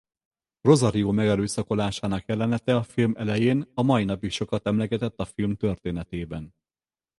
Rosario 0.63 1.11
megerőszakolásának 1.11 2.27
jelenete 2.27 2.75
a 2.75 2.83
film 2.83 3.13
elején 3.15 3.71
a 3.73 3.81
mai 3.81 4.03
napig 4.03 4.31
sokat 4.31 4.67
emlegetett 4.67 5.19
a 5.19 5.25
film 5.25 5.55
történetében. 5.55 6.55